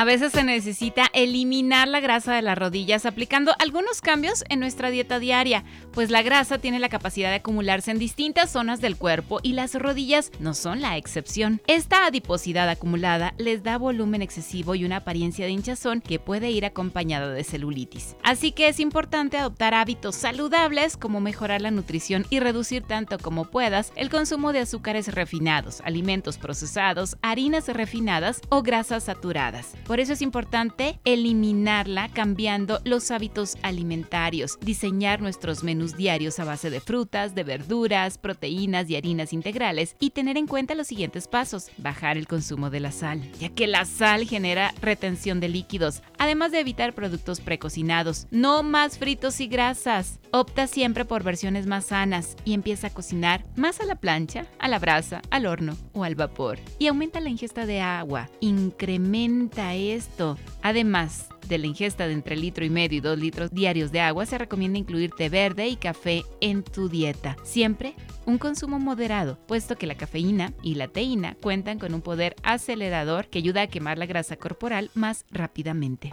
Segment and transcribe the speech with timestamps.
[0.00, 4.88] A veces se necesita eliminar la grasa de las rodillas aplicando algunos cambios en nuestra
[4.88, 5.62] dieta diaria,
[5.92, 9.74] pues la grasa tiene la capacidad de acumularse en distintas zonas del cuerpo y las
[9.74, 11.60] rodillas no son la excepción.
[11.66, 16.64] Esta adiposidad acumulada les da volumen excesivo y una apariencia de hinchazón que puede ir
[16.64, 18.16] acompañada de celulitis.
[18.22, 23.50] Así que es importante adoptar hábitos saludables como mejorar la nutrición y reducir tanto como
[23.50, 29.74] puedas el consumo de azúcares refinados, alimentos procesados, harinas refinadas o grasas saturadas.
[29.90, 36.70] Por eso es importante eliminarla cambiando los hábitos alimentarios, diseñar nuestros menús diarios a base
[36.70, 41.72] de frutas, de verduras, proteínas y harinas integrales y tener en cuenta los siguientes pasos.
[41.76, 46.52] Bajar el consumo de la sal, ya que la sal genera retención de líquidos, además
[46.52, 48.28] de evitar productos precocinados.
[48.30, 50.20] No más fritos y grasas.
[50.30, 54.68] Opta siempre por versiones más sanas y empieza a cocinar más a la plancha, a
[54.68, 56.60] la brasa, al horno o al vapor.
[56.78, 58.30] Y aumenta la ingesta de agua.
[58.38, 60.36] Incrementa esto.
[60.62, 64.26] Además de la ingesta de entre litro y medio y dos litros diarios de agua,
[64.26, 67.36] se recomienda incluir té verde y café en tu dieta.
[67.42, 67.94] Siempre
[68.26, 73.26] un consumo moderado, puesto que la cafeína y la teína cuentan con un poder acelerador
[73.28, 76.12] que ayuda a quemar la grasa corporal más rápidamente.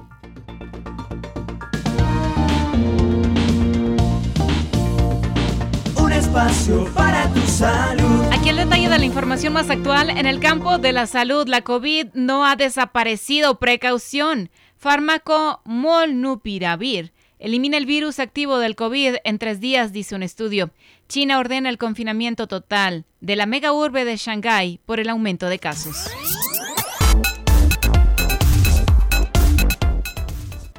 [5.95, 7.27] Un espacio para
[9.07, 11.47] información más actual en el campo de la salud.
[11.47, 13.57] La COVID no ha desaparecido.
[13.57, 14.49] Precaución.
[14.75, 20.71] Fármaco Molnupiravir elimina el virus activo del COVID en tres días, dice un estudio.
[21.07, 25.59] China ordena el confinamiento total de la mega urbe de Shanghái por el aumento de
[25.59, 26.09] casos.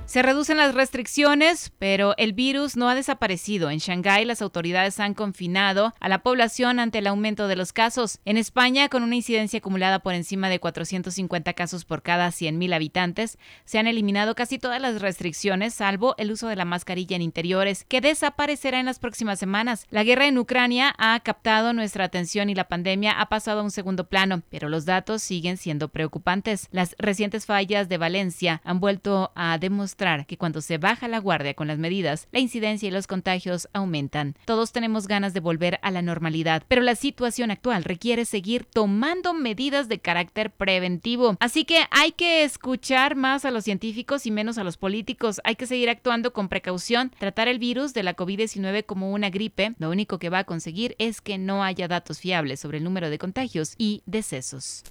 [0.08, 3.68] Se reducen las restricciones, pero el virus no ha desaparecido.
[3.68, 8.18] En Shanghái las autoridades han confinado a la población ante el aumento de los casos.
[8.24, 13.36] En España, con una incidencia acumulada por encima de 450 casos por cada 100.000 habitantes,
[13.66, 17.84] se han eliminado casi todas las restricciones, salvo el uso de la mascarilla en interiores,
[17.84, 19.86] que desaparecerá en las próximas semanas.
[19.90, 23.70] La guerra en Ucrania ha captado nuestra atención y la pandemia ha pasado a un
[23.70, 26.68] segundo plano, pero los datos siguen siendo preocupantes.
[26.70, 31.54] Las recientes fallas de Valencia han vuelto a demostrar que cuando se baja la guardia
[31.54, 34.36] con las medidas, la incidencia y los contagios aumentan.
[34.44, 39.34] Todos tenemos ganas de volver a la normalidad, pero la situación actual requiere seguir tomando
[39.34, 41.36] medidas de carácter preventivo.
[41.40, 45.40] Así que hay que escuchar más a los científicos y menos a los políticos.
[45.42, 49.74] Hay que seguir actuando con precaución, tratar el virus de la COVID-19 como una gripe.
[49.78, 53.10] Lo único que va a conseguir es que no haya datos fiables sobre el número
[53.10, 54.84] de contagios y decesos.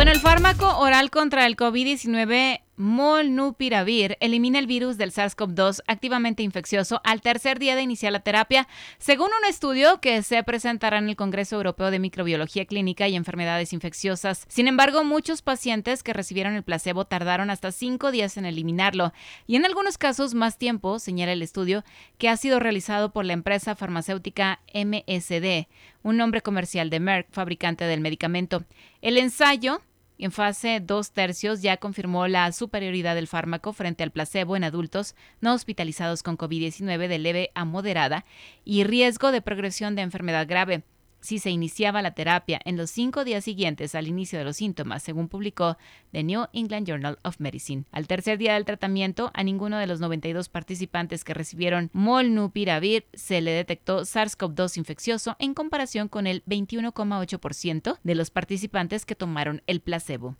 [0.00, 7.02] Bueno, el fármaco oral contra el COVID-19 Molnupiravir elimina el virus del SARS-CoV-2 activamente infeccioso
[7.04, 11.14] al tercer día de iniciar la terapia, según un estudio que se presentará en el
[11.14, 14.46] Congreso Europeo de Microbiología Clínica y Enfermedades Infecciosas.
[14.48, 19.12] Sin embargo, muchos pacientes que recibieron el placebo tardaron hasta cinco días en eliminarlo
[19.46, 21.84] y en algunos casos más tiempo, señala el estudio,
[22.16, 25.66] que ha sido realizado por la empresa farmacéutica MSD,
[26.02, 28.64] un nombre comercial de Merck, fabricante del medicamento.
[29.02, 29.82] El ensayo
[30.24, 35.14] en fase 2 tercios ya confirmó la superioridad del fármaco frente al placebo en adultos
[35.40, 38.24] no hospitalizados con COVID-19 de leve a moderada
[38.64, 40.82] y riesgo de progresión de enfermedad grave
[41.20, 45.02] si se iniciaba la terapia en los cinco días siguientes al inicio de los síntomas,
[45.02, 45.76] según publicó
[46.12, 47.84] The New England Journal of Medicine.
[47.92, 53.40] Al tercer día del tratamiento, a ninguno de los 92 participantes que recibieron molnupiravir se
[53.40, 59.80] le detectó SARS-CoV-2 infeccioso en comparación con el 21,8% de los participantes que tomaron el
[59.80, 60.36] placebo.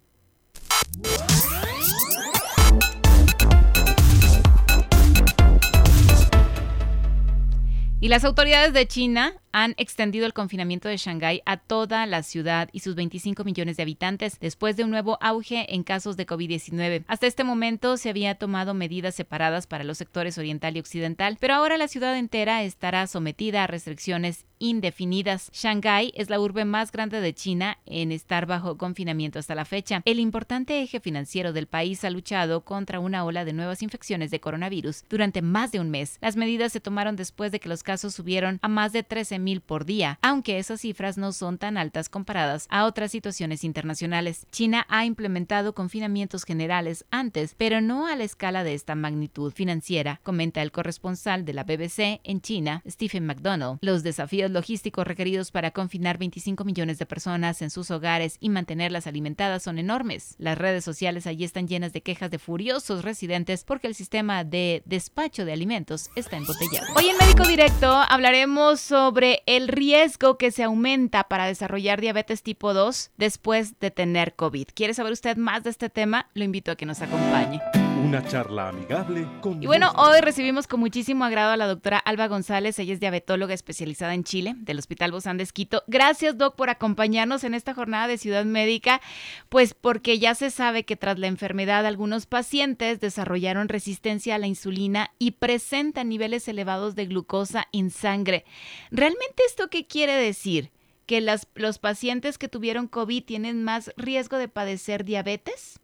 [8.03, 12.69] Y las autoridades de China han extendido el confinamiento de Shanghái a toda la ciudad
[12.73, 17.05] y sus 25 millones de habitantes después de un nuevo auge en casos de COVID-19.
[17.07, 21.55] Hasta este momento se había tomado medidas separadas para los sectores oriental y occidental, pero
[21.55, 25.51] ahora la ciudad entera estará sometida a restricciones indefinidas.
[25.53, 30.03] Shanghái es la urbe más grande de China en estar bajo confinamiento hasta la fecha.
[30.05, 34.41] El importante eje financiero del país ha luchado contra una ola de nuevas infecciones de
[34.41, 36.19] coronavirus durante más de un mes.
[36.21, 39.61] Las medidas se tomaron después de que los casos subieron a más de 13 mil
[39.61, 44.47] por día, aunque esas cifras no son tan altas comparadas a otras situaciones internacionales.
[44.51, 50.21] China ha implementado confinamientos generales antes, pero no a la escala de esta magnitud financiera,
[50.23, 53.79] comenta el corresponsal de la BBC en China, Stephen McDonald.
[53.81, 59.07] Los desafíos logísticos requeridos para confinar 25 millones de personas en sus hogares y mantenerlas
[59.07, 60.35] alimentadas son enormes.
[60.39, 64.83] Las redes sociales allí están llenas de quejas de furiosos residentes porque el sistema de
[64.85, 66.87] despacho de alimentos está embotellado.
[66.97, 72.75] Hoy en Médico Directo hablaremos sobre el riesgo que se aumenta para desarrollar diabetes tipo
[72.75, 74.69] 2 después de tener COVID.
[74.75, 76.31] ¿Quiere saber usted más de este tema?
[76.35, 77.61] Lo invito a que nos acompañe.
[78.03, 79.63] Una charla amigable con...
[79.63, 82.79] Y bueno, hoy recibimos con muchísimo agrado a la doctora Alba González.
[82.79, 85.83] Ella es diabetóloga especializada en Chile, del Hospital Bozán de Esquito.
[85.87, 89.03] Gracias, Doc, por acompañarnos en esta jornada de Ciudad Médica,
[89.51, 94.47] pues porque ya se sabe que tras la enfermedad algunos pacientes desarrollaron resistencia a la
[94.47, 98.47] insulina y presentan niveles elevados de glucosa en sangre.
[98.91, 100.71] ¿Realmente esto qué quiere decir?
[101.05, 105.81] ¿Que las, los pacientes que tuvieron COVID tienen más riesgo de padecer diabetes?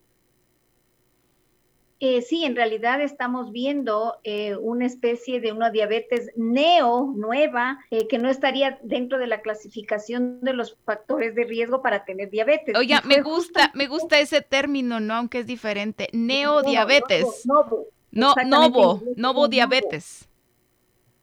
[1.98, 8.06] Eh, sí, en realidad estamos viendo eh, una especie de una diabetes neo, nueva, eh,
[8.06, 12.76] que no estaría dentro de la clasificación de los factores de riesgo para tener diabetes.
[12.76, 15.14] Oye, me gusta, me gusta ese término, ¿no?
[15.14, 16.08] Aunque es diferente.
[16.12, 17.46] Neodiabetes.
[17.46, 20.28] Novo, no, novo, novo diabetes.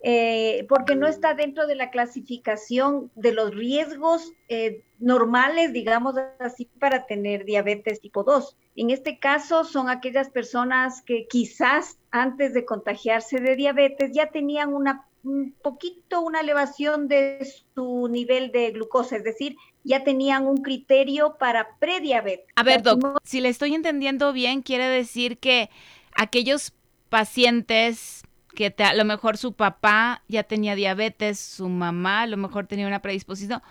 [0.05, 6.65] Eh, porque no está dentro de la clasificación de los riesgos eh, normales, digamos así,
[6.77, 8.57] para tener diabetes tipo 2.
[8.75, 14.73] En este caso son aquellas personas que quizás antes de contagiarse de diabetes ya tenían
[14.73, 19.55] una, un poquito una elevación de su nivel de glucosa, es decir,
[19.85, 22.47] ya tenían un criterio para prediabetes.
[22.57, 25.69] A ver, Doc, si le estoy entendiendo bien, quiere decir que
[26.13, 26.73] aquellos
[27.07, 28.22] pacientes
[28.55, 32.87] que a lo mejor su papá ya tenía diabetes, su mamá a lo mejor tenía
[32.87, 33.61] una predisposición,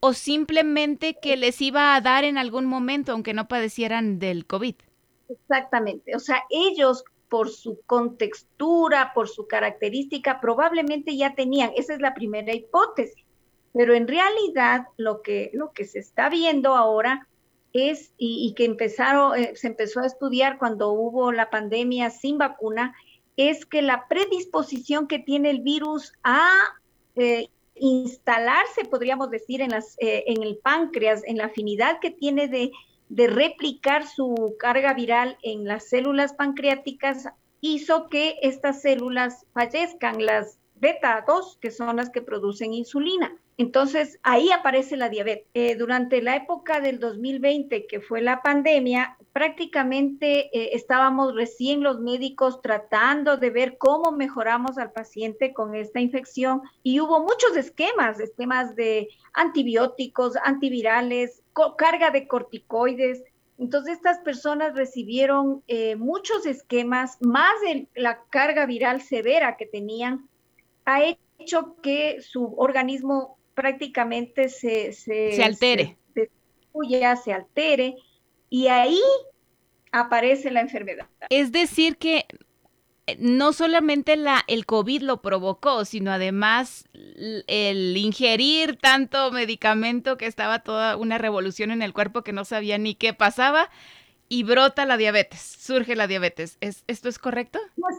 [0.00, 4.74] o simplemente que les iba a dar en algún momento, aunque no padecieran del COVID.
[5.28, 12.00] Exactamente, o sea, ellos por su contextura, por su característica, probablemente ya tenían, esa es
[12.00, 13.24] la primera hipótesis,
[13.72, 17.28] pero en realidad lo que, lo que se está viendo ahora
[17.72, 22.94] es, y, que empezaron, eh, se empezó a estudiar cuando hubo la pandemia sin vacuna,
[23.48, 26.48] es que la predisposición que tiene el virus a
[27.16, 32.48] eh, instalarse, podríamos decir, en, las, eh, en el páncreas, en la afinidad que tiene
[32.48, 32.70] de,
[33.08, 37.28] de replicar su carga viral en las células pancreáticas,
[37.60, 43.36] hizo que estas células fallezcan, las beta 2, que son las que producen insulina.
[43.58, 45.46] Entonces, ahí aparece la diabetes.
[45.52, 52.00] Eh, durante la época del 2020, que fue la pandemia, prácticamente eh, estábamos recién los
[52.00, 58.18] médicos tratando de ver cómo mejoramos al paciente con esta infección y hubo muchos esquemas,
[58.18, 61.42] esquemas de antibióticos, antivirales,
[61.76, 63.22] carga de corticoides.
[63.58, 70.29] Entonces estas personas recibieron eh, muchos esquemas, más de la carga viral severa que tenían,
[70.94, 75.96] ha hecho que su organismo prácticamente se, se, altere.
[76.14, 76.30] Se,
[77.24, 77.96] se altere
[78.48, 79.00] y ahí
[79.92, 81.06] aparece la enfermedad.
[81.28, 82.26] Es decir, que
[83.06, 90.26] eh, no solamente la, el COVID lo provocó, sino además el ingerir tanto medicamento que
[90.26, 93.70] estaba toda una revolución en el cuerpo que no sabía ni qué pasaba
[94.28, 96.56] y brota la diabetes, surge la diabetes.
[96.60, 97.58] ¿Es, ¿Esto es correcto?
[97.76, 97.96] Pues,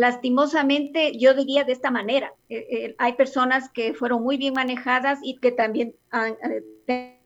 [0.00, 5.18] lastimosamente, yo diría de esta manera, eh, eh, hay personas que fueron muy bien manejadas
[5.22, 5.94] y que también
[6.48, 6.64] eh,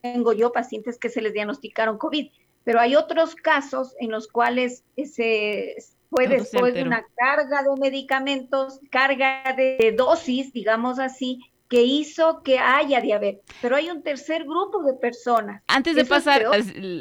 [0.01, 2.27] tengo yo pacientes que se les diagnosticaron COVID,
[2.65, 5.77] pero hay otros casos en los cuales se
[6.09, 12.59] puede después de una carga de medicamentos, carga de dosis, digamos así, que hizo que
[12.59, 13.43] haya diabetes.
[13.61, 15.63] Pero hay un tercer grupo de personas.
[15.67, 16.45] Antes de pasar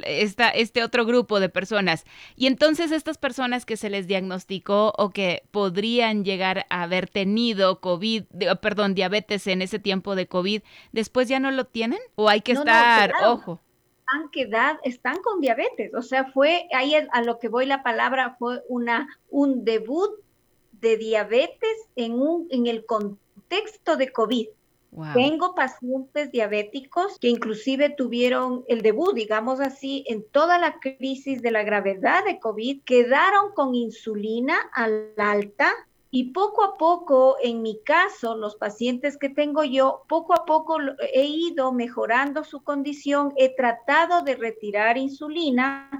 [0.05, 2.05] esta, este otro grupo de personas,
[2.37, 7.81] y entonces estas personas que se les diagnosticó o que podrían llegar a haber tenido
[7.81, 8.25] COVID,
[8.61, 12.01] perdón, diabetes en ese tiempo de COVID, ¿después ya no lo tienen?
[12.15, 13.61] ¿O hay que estar, ojo?
[14.07, 18.37] Han quedado, están con diabetes, o sea, fue, ahí a lo que voy la palabra,
[18.39, 20.11] fue una, un debut
[20.73, 23.24] de diabetes en, un, en el contexto
[23.55, 24.49] texto de COVID.
[25.13, 31.51] Tengo pacientes diabéticos que inclusive tuvieron el debut, digamos así, en toda la crisis de
[31.51, 35.73] la gravedad de COVID, quedaron con insulina al alta
[36.13, 40.77] y poco a poco, en mi caso, los pacientes que tengo yo, poco a poco
[41.13, 45.91] he ido mejorando su condición, he tratado de retirar insulina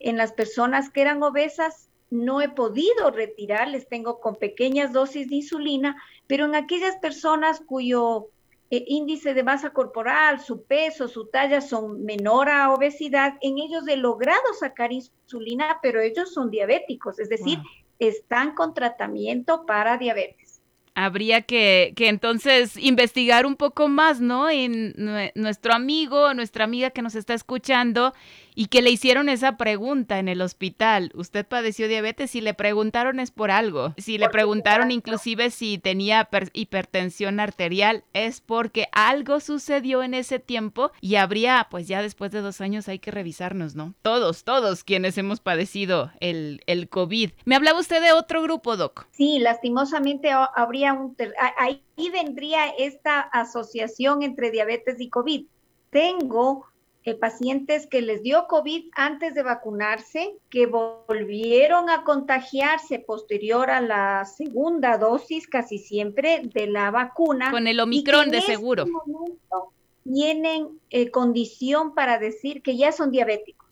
[0.00, 5.30] en las personas que eran obesas, no he podido retirar, les tengo con pequeñas dosis
[5.30, 5.96] de insulina,
[6.26, 8.28] pero en aquellas personas cuyo
[8.70, 13.86] eh, índice de masa corporal, su peso, su talla son menor a obesidad, en ellos
[13.88, 17.58] he logrado sacar insulina, pero ellos son diabéticos, es decir,
[17.98, 20.60] están con tratamiento para diabetes
[20.96, 24.48] habría que, que, entonces investigar un poco más, ¿no?
[24.48, 24.94] En
[25.34, 28.14] nuestro amigo, nuestra amiga que nos está escuchando
[28.54, 31.10] y que le hicieron esa pregunta en el hospital.
[31.14, 32.30] ¿Usted padeció diabetes?
[32.30, 33.94] Si le preguntaron es por algo.
[33.98, 40.92] Si le preguntaron inclusive si tenía hipertensión arterial, es porque algo sucedió en ese tiempo
[41.00, 43.94] y habría, pues ya después de dos años hay que revisarnos, ¿no?
[44.02, 47.30] Todos, todos quienes hemos padecido el, el COVID.
[47.44, 49.06] Me hablaba usted de otro grupo, Doc.
[49.10, 51.16] Sí, lastimosamente habría un...
[51.58, 51.82] Ahí
[52.12, 55.46] vendría esta asociación entre diabetes y COVID.
[55.90, 56.66] Tengo
[57.06, 63.82] eh, pacientes que les dio COVID antes de vacunarse, que volvieron a contagiarse posterior a
[63.82, 67.50] la segunda dosis, casi siempre, de la vacuna.
[67.50, 68.86] Con el Omicron de este seguro.
[70.02, 73.68] tienen eh, condición para decir que ya son diabéticos.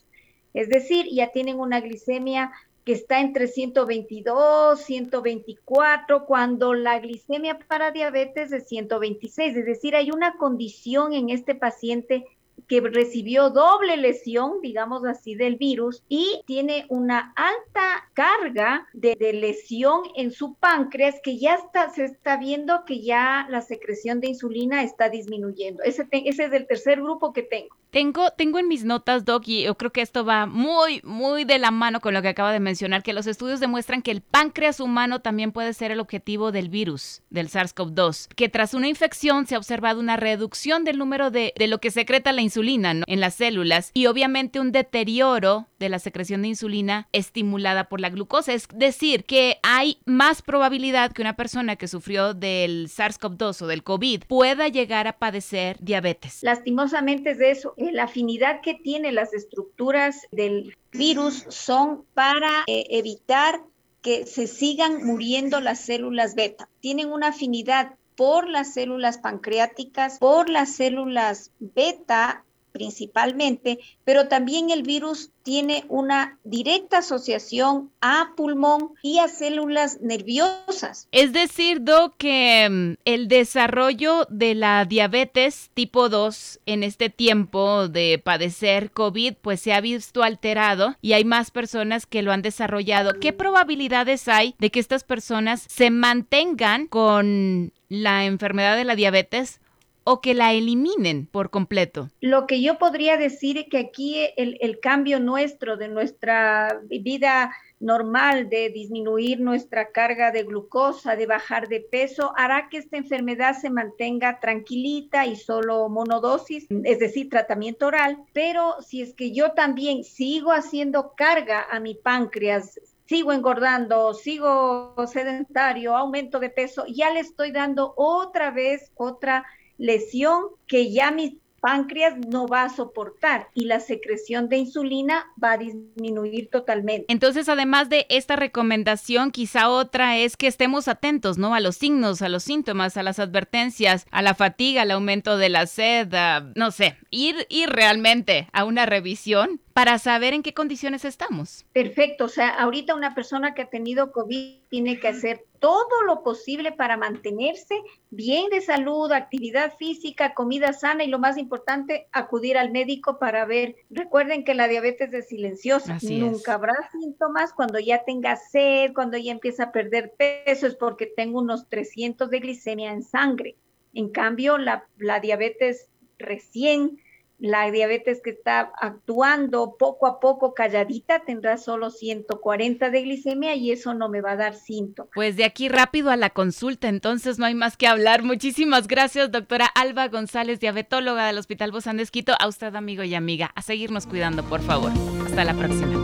[0.53, 2.53] Es decir, ya tienen una glicemia
[2.85, 9.57] que está entre 122, 124, cuando la glicemia para diabetes es 126.
[9.57, 12.27] Es decir, hay una condición en este paciente
[12.73, 20.01] que recibió doble lesión, digamos así, del virus y tiene una alta carga de, lesión
[20.17, 24.83] en su páncreas que ya está, se está viendo que ya la secreción de insulina
[24.85, 25.83] está disminuyendo.
[25.83, 27.77] Ese, ese es el tercer grupo que tengo.
[27.93, 31.59] Tengo, tengo en mis notas, Doc, y yo creo que esto va muy, muy de
[31.59, 34.81] la mano con lo que acaba de mencionar, que los estudios demuestran que el páncreas
[34.81, 39.57] humano también puede ser el objetivo del virus, del SARS-CoV-2, que tras una infección se
[39.57, 43.35] ha observado una reducción del número de, de lo que secreta la insulina en las
[43.35, 48.55] células y obviamente un deterioro de la secreción de insulina estimulada por la glucosa.
[48.55, 53.83] Es decir, que hay más probabilidad que una persona que sufrió del SARS-CoV-2 o del
[53.83, 56.39] COVID pueda llegar a padecer diabetes.
[56.43, 62.87] Lastimosamente es de eso la afinidad que tienen las estructuras del virus son para eh,
[62.91, 63.61] evitar
[64.03, 66.69] que se sigan muriendo las células beta.
[66.81, 74.83] Tienen una afinidad por las células pancreáticas, por las células beta principalmente, pero también el
[74.83, 81.09] virus tiene una directa asociación a pulmón y a células nerviosas.
[81.13, 87.89] Es decir, Do, que mm, el desarrollo de la diabetes tipo 2 en este tiempo
[87.89, 92.43] de padecer COVID, pues se ha visto alterado y hay más personas que lo han
[92.43, 93.19] desarrollado.
[93.21, 99.61] ¿Qué probabilidades hay de que estas personas se mantengan con la enfermedad de la diabetes
[100.05, 102.11] o que la eliminen por completo?
[102.21, 107.53] Lo que yo podría decir es que aquí el, el cambio nuestro de nuestra vida
[107.83, 113.55] normal de disminuir nuestra carga de glucosa, de bajar de peso, hará que esta enfermedad
[113.61, 118.19] se mantenga tranquilita y solo monodosis, es decir, tratamiento oral.
[118.33, 124.95] Pero si es que yo también sigo haciendo carga a mi páncreas, sigo engordando, sigo
[125.13, 129.45] sedentario, aumento de peso, ya le estoy dando otra vez otra
[129.83, 135.53] lesión que ya mi páncreas no va a soportar y la secreción de insulina va
[135.53, 137.05] a disminuir totalmente.
[137.07, 141.55] Entonces, además de esta recomendación, quizá otra es que estemos atentos, ¿no?
[141.55, 145.51] A los signos, a los síntomas, a las advertencias, a la fatiga, al aumento de
[145.51, 146.13] la sed,
[146.57, 151.65] no sé, ir, ir realmente a una revisión para saber en qué condiciones estamos.
[151.73, 156.23] Perfecto, o sea, ahorita una persona que ha tenido COVID tiene que hacer todo lo
[156.23, 162.59] posible para mantenerse bien de salud, actividad física, comida sana y lo más importante, acudir
[162.59, 163.77] al médico para ver.
[163.89, 169.33] Recuerden que la diabetes es silenciosa, nunca habrá síntomas cuando ya tenga sed, cuando ya
[169.33, 173.57] empieza a perder peso, es porque tengo unos 300 de glicemia en sangre.
[173.95, 175.89] En cambio, la, la diabetes
[176.19, 176.99] recién
[177.43, 183.73] la diabetes que está actuando poco a poco calladita tendrá solo 140 de glicemia y
[183.73, 185.11] eso no me va a dar síntomas.
[185.13, 188.23] Pues de aquí rápido a la consulta, entonces no hay más que hablar.
[188.23, 192.33] Muchísimas gracias, doctora Alba González, diabetóloga del Hospital Bozán de Esquito.
[192.39, 194.93] A usted, amigo y amiga, a seguirnos cuidando, por favor.
[195.27, 196.01] Hasta la próxima.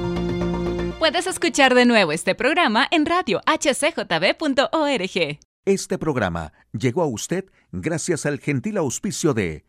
[0.99, 5.39] Puedes escuchar de nuevo este programa en radio hcjb.org.
[5.65, 9.69] Este programa llegó a usted gracias al gentil auspicio de